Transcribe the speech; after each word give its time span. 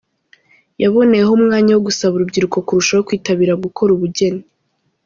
Yaboneyeho 0.81 1.31
umwanya 1.39 1.71
wo 1.73 1.81
gusaba 1.87 2.13
urubyiruko 2.15 2.57
kurushaho 2.67 3.05
kwitabira 3.07 3.61
gukora 3.63 3.89
ubugeni. 3.93 4.43